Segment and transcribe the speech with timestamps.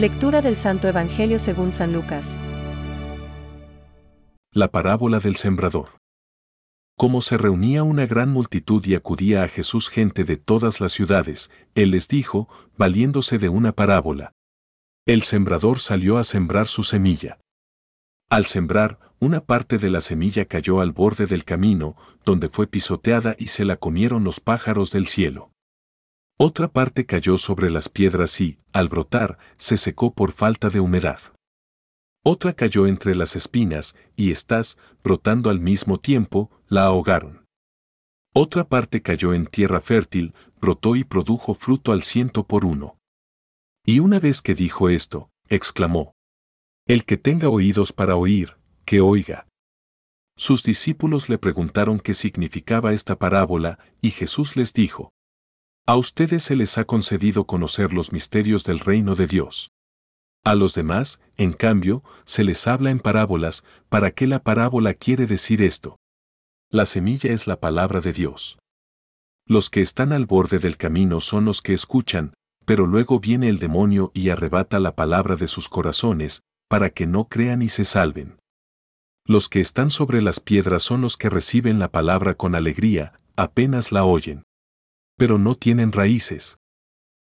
[0.00, 2.38] Lectura del Santo Evangelio según San Lucas.
[4.50, 5.90] La parábola del sembrador.
[6.96, 11.50] Como se reunía una gran multitud y acudía a Jesús gente de todas las ciudades,
[11.74, 12.48] Él les dijo,
[12.78, 14.32] valiéndose de una parábola.
[15.04, 17.38] El sembrador salió a sembrar su semilla.
[18.30, 21.94] Al sembrar, una parte de la semilla cayó al borde del camino,
[22.24, 25.52] donde fue pisoteada y se la comieron los pájaros del cielo.
[26.42, 31.20] Otra parte cayó sobre las piedras y, al brotar, se secó por falta de humedad.
[32.24, 37.44] Otra cayó entre las espinas, y estas, brotando al mismo tiempo, la ahogaron.
[38.32, 42.96] Otra parte cayó en tierra fértil, brotó y produjo fruto al ciento por uno.
[43.84, 46.14] Y una vez que dijo esto, exclamó,
[46.86, 49.46] El que tenga oídos para oír, que oiga.
[50.38, 55.12] Sus discípulos le preguntaron qué significaba esta parábola, y Jesús les dijo,
[55.90, 59.72] A ustedes se les ha concedido conocer los misterios del reino de Dios.
[60.44, 65.26] A los demás, en cambio, se les habla en parábolas, ¿para qué la parábola quiere
[65.26, 65.98] decir esto?
[66.70, 68.56] La semilla es la palabra de Dios.
[69.48, 73.58] Los que están al borde del camino son los que escuchan, pero luego viene el
[73.58, 78.38] demonio y arrebata la palabra de sus corazones, para que no crean y se salven.
[79.26, 83.90] Los que están sobre las piedras son los que reciben la palabra con alegría, apenas
[83.90, 84.44] la oyen.
[85.20, 86.56] Pero no tienen raíces.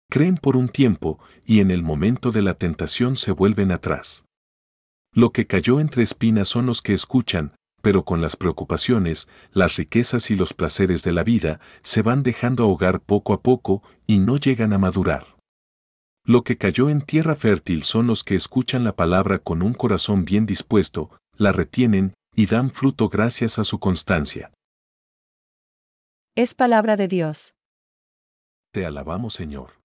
[0.08, 4.24] Creen por un tiempo y en el momento de la tentación se vuelven atrás.
[5.12, 10.30] Lo que cayó entre espinas son los que escuchan, pero con las preocupaciones, las riquezas
[10.30, 14.36] y los placeres de la vida se van dejando ahogar poco a poco y no
[14.36, 15.36] llegan a madurar.
[16.24, 20.24] Lo que cayó en tierra fértil son los que escuchan la palabra con un corazón
[20.24, 24.52] bien dispuesto, la retienen y dan fruto gracias a su constancia.
[26.36, 27.57] Es palabra de Dios.
[28.78, 29.80] Te alabamos Señor.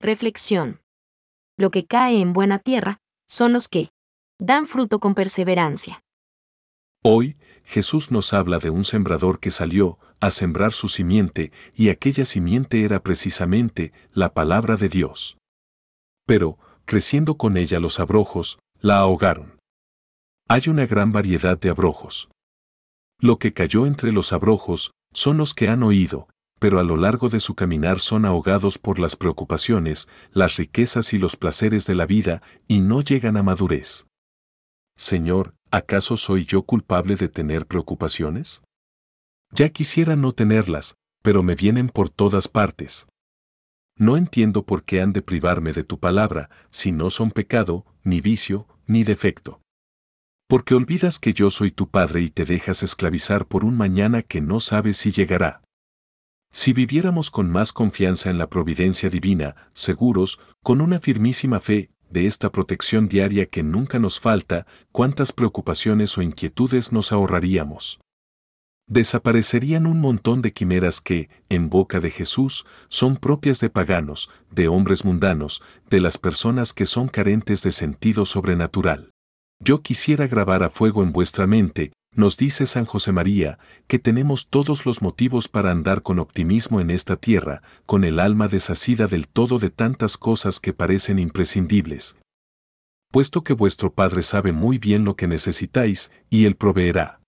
[0.00, 0.80] Reflexión.
[1.58, 3.90] Lo que cae en buena tierra son los que
[4.38, 6.04] dan fruto con perseverancia.
[7.02, 12.24] Hoy, Jesús nos habla de un sembrador que salió a sembrar su simiente y aquella
[12.24, 15.36] simiente era precisamente la palabra de Dios.
[16.26, 19.58] Pero, creciendo con ella los abrojos, la ahogaron.
[20.46, 22.28] Hay una gran variedad de abrojos.
[23.20, 26.28] Lo que cayó entre los abrojos son los que han oído,
[26.58, 31.18] pero a lo largo de su caminar son ahogados por las preocupaciones, las riquezas y
[31.18, 34.06] los placeres de la vida y no llegan a madurez.
[34.96, 38.62] Señor, ¿acaso soy yo culpable de tener preocupaciones?
[39.52, 43.06] Ya quisiera no tenerlas, pero me vienen por todas partes.
[43.96, 48.20] No entiendo por qué han de privarme de tu palabra, si no son pecado, ni
[48.20, 49.60] vicio, ni defecto.
[50.48, 54.40] Porque olvidas que yo soy tu Padre y te dejas esclavizar por un mañana que
[54.40, 55.62] no sabes si llegará.
[56.50, 62.26] Si viviéramos con más confianza en la providencia divina, seguros, con una firmísima fe, de
[62.26, 68.00] esta protección diaria que nunca nos falta, cuántas preocupaciones o inquietudes nos ahorraríamos.
[68.86, 74.68] Desaparecerían un montón de quimeras que, en boca de Jesús, son propias de paganos, de
[74.68, 79.10] hombres mundanos, de las personas que son carentes de sentido sobrenatural.
[79.60, 84.48] Yo quisiera grabar a fuego en vuestra mente, nos dice San José María, que tenemos
[84.48, 89.28] todos los motivos para andar con optimismo en esta tierra, con el alma desasida del
[89.28, 92.16] todo de tantas cosas que parecen imprescindibles.
[93.10, 97.20] Puesto que vuestro Padre sabe muy bien lo que necesitáis, y Él proveerá.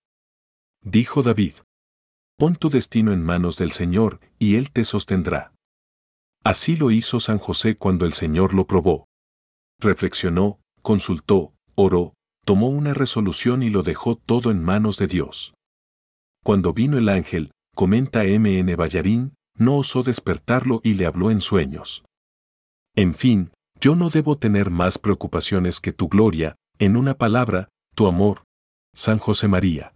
[0.83, 1.53] Dijo David.
[2.37, 5.53] Pon tu destino en manos del Señor, y Él te sostendrá.
[6.43, 9.05] Así lo hizo San José cuando el Señor lo probó.
[9.79, 12.13] Reflexionó, consultó, oró,
[12.45, 15.53] tomó una resolución y lo dejó todo en manos de Dios.
[16.43, 18.57] Cuando vino el ángel, comenta M.
[18.59, 18.75] N.
[18.75, 22.03] Ballarín, no osó despertarlo y le habló en sueños.
[22.95, 28.07] En fin, yo no debo tener más preocupaciones que tu gloria, en una palabra, tu
[28.07, 28.43] amor.
[28.93, 29.93] San José María.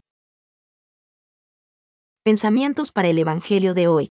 [2.24, 4.10] Pensamientos para el Evangelio de hoy.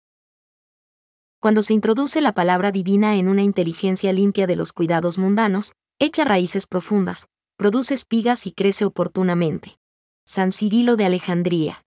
[1.41, 6.25] Cuando se introduce la palabra divina en una inteligencia limpia de los cuidados mundanos, echa
[6.25, 7.27] raíces profundas,
[7.59, 9.81] produce espigas y crece oportunamente.
[10.25, 11.85] San Cirilo de Alejandría.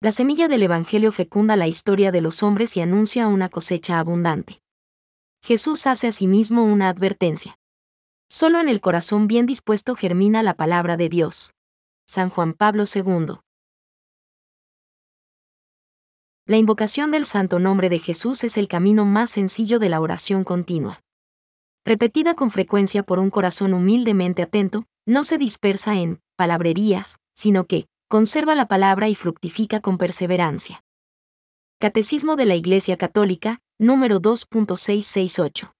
[0.00, 4.60] La semilla del Evangelio fecunda la historia de los hombres y anuncia una cosecha abundante.
[5.40, 7.56] Jesús hace asimismo una advertencia.
[8.28, 11.54] Solo en el corazón bien dispuesto germina la palabra de Dios.
[12.08, 13.36] San Juan Pablo II.
[16.46, 20.42] La invocación del santo nombre de Jesús es el camino más sencillo de la oración
[20.42, 21.03] continua
[21.84, 27.86] repetida con frecuencia por un corazón humildemente atento, no se dispersa en palabrerías, sino que
[28.08, 30.82] conserva la palabra y fructifica con perseverancia.
[31.78, 35.72] Catecismo de la Iglesia Católica, número 2.668.